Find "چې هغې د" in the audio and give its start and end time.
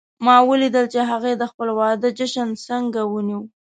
0.93-1.43